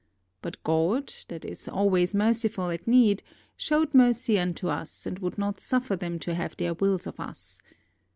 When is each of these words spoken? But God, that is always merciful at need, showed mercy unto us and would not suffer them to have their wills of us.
But 0.41 0.57
God, 0.63 1.13
that 1.27 1.45
is 1.45 1.67
always 1.67 2.15
merciful 2.15 2.71
at 2.71 2.87
need, 2.87 3.21
showed 3.55 3.93
mercy 3.93 4.39
unto 4.39 4.67
us 4.67 5.05
and 5.05 5.19
would 5.19 5.37
not 5.37 5.59
suffer 5.59 5.95
them 5.95 6.17
to 6.21 6.33
have 6.33 6.57
their 6.57 6.73
wills 6.73 7.05
of 7.05 7.19
us. 7.19 7.61